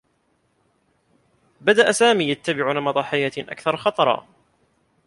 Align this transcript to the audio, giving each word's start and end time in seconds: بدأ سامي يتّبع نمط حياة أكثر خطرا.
بدأ 1.61 1.91
سامي 1.91 2.29
يتّبع 2.29 2.71
نمط 2.71 2.97
حياة 2.97 3.31
أكثر 3.37 3.77
خطرا. 3.77 4.27